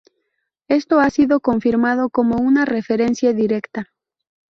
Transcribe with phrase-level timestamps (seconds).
[0.67, 3.89] Esto ha sido confirmado como una referencia directa.